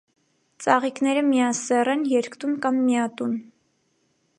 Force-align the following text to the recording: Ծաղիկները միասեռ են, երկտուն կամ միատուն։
Ծաղիկները 0.65 1.23
միասեռ 1.27 1.93
են, 1.95 2.03
երկտուն 2.15 2.59
կամ 2.65 2.81
միատուն։ 2.89 3.39